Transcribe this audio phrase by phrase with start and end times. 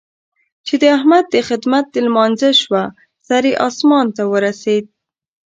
[0.65, 2.83] چې د احمد د خدمت لمانځه شوه؛
[3.27, 4.85] سر يې اسمان ته ورسېد.